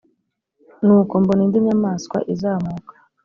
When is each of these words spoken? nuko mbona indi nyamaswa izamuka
nuko 0.85 1.13
mbona 1.21 1.41
indi 1.45 1.59
nyamaswa 1.67 2.17
izamuka 2.33 2.93